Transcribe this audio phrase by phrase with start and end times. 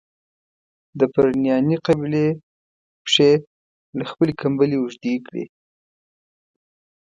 [0.99, 2.27] د پرنیاني قبیلې
[3.03, 3.31] پښې
[3.97, 5.45] له خپلي کمبلي اوږدې کړي.